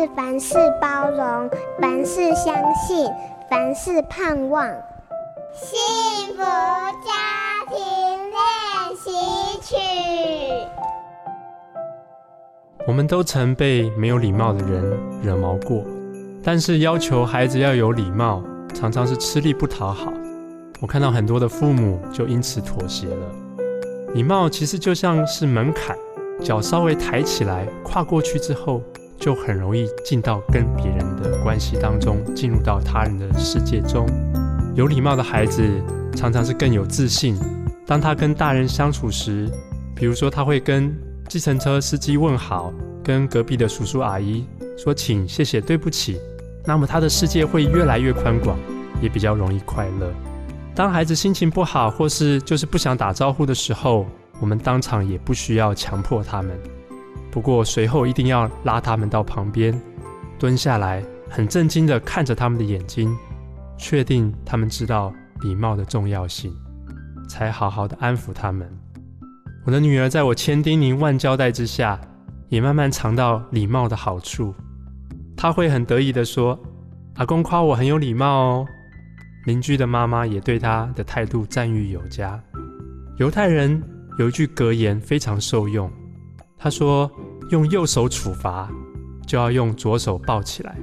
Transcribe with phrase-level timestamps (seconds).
[0.00, 3.06] 是凡事包容，凡事相信，
[3.50, 4.66] 凡事盼望。
[5.52, 7.76] 幸福家庭
[8.30, 9.10] 练习
[9.60, 9.76] 曲。
[12.86, 15.84] 我们都曾被没有礼貌的人惹毛过，
[16.42, 18.42] 但是要求孩子要有礼貌，
[18.74, 20.10] 常常是吃力不讨好。
[20.80, 23.26] 我看到很多的父母就因此妥协了。
[24.14, 25.94] 礼貌其实就像是门槛，
[26.42, 28.80] 脚稍微抬起来，跨过去之后，
[29.20, 34.06] 就很容易进到跟别人的关系当中，进入到他人的世界中。
[34.74, 35.62] 有礼貌的孩子
[36.16, 37.38] 常常是更有自信。
[37.86, 39.46] 当他跟大人相处时，
[39.94, 40.96] 比如说他会跟
[41.28, 42.72] 计程车司机问好，
[43.04, 44.46] 跟隔壁的叔叔阿姨
[44.78, 46.18] 说请、谢谢、对不起，
[46.64, 48.56] 那么他的世界会越来越宽广，
[49.02, 50.10] 也比较容易快乐。
[50.74, 54.06] 当孩子心情不好，或是就是不想打招呼的时候，
[54.40, 56.58] 我们当场也不需要强迫他们。
[57.30, 59.78] 不过随后一定要拉他们到旁边，
[60.38, 63.16] 蹲下来，很震惊地看着他们的眼睛，
[63.78, 66.52] 确定他们知道礼貌的重要性，
[67.28, 68.68] 才好好的安抚他们。
[69.64, 72.00] 我的女儿在我千叮咛万交代之下，
[72.48, 74.54] 也慢慢尝到礼貌的好处。
[75.36, 76.58] 她会很得意地说
[77.16, 78.66] ：“阿公夸我很有礼貌哦。”
[79.46, 82.42] 邻居的妈妈也对她的态度赞誉有加。
[83.18, 83.82] 犹太人
[84.18, 85.90] 有一句格言非常受用。
[86.62, 87.10] 他说
[87.50, 88.70] ：“用右手处罚，
[89.26, 90.76] 就要用左手抱起来。”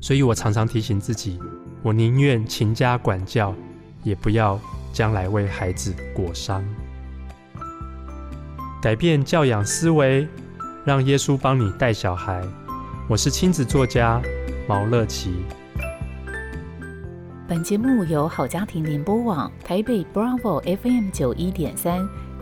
[0.00, 1.38] 所以我常常提醒自己，
[1.82, 3.54] 我宁愿勤加管教，
[4.02, 4.58] 也不要
[4.94, 6.64] 将来为孩子裹伤。
[8.80, 10.26] 改变教养思维，
[10.86, 12.42] 让耶稣帮你带小孩。
[13.06, 14.22] 我是亲子作家
[14.66, 15.44] 毛乐琪。
[17.46, 22.08] 本节目由好家庭联播网台北 Bravo FM 九一点三。